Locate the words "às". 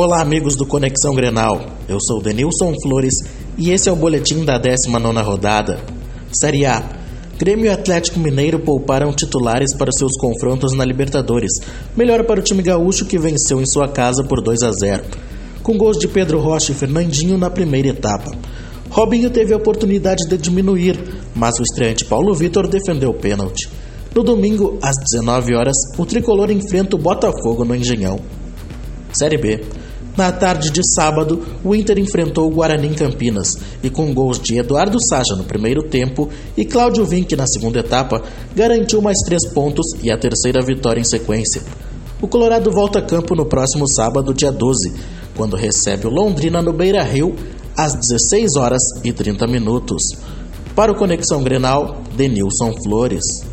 24.80-24.94, 47.76-47.94